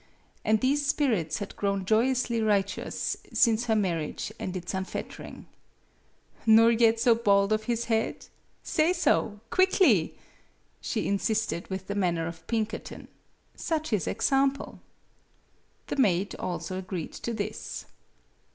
And 0.43 0.61
these 0.61 0.83
spirits 0.83 1.37
had 1.37 1.55
grown 1.55 1.85
joyously 1.85 2.41
riotous 2.41 3.17
since 3.33 3.65
her 3.65 3.75
mar 3.75 3.97
riage 3.97 4.31
and 4.39 4.57
its 4.57 4.73
unfettering." 4.73 5.45
Nor 6.57 6.71
yet 6.71 6.99
so 6.99 7.13
bald 7.13 7.53
of 7.53 7.65
his 7.65 7.85
head? 7.85 8.25
Say 8.63 8.93
so! 8.93 9.11
MADAME 9.11 9.21
BUTTERFLY 9.21 9.39
15 9.39 9.49
Quickly!" 10.07 10.15
she 10.81 11.07
insisted, 11.07 11.69
with 11.69 11.85
the 11.85 11.93
manner 11.93 12.25
of 12.25 12.47
Pinkerton 12.47 13.09
such 13.55 13.93
is 13.93 14.07
example! 14.07 14.79
The 15.85 15.97
maid 15.97 16.33
also 16.39 16.79
agreed 16.79 17.13
to 17.21 17.31
this. 17.31 17.85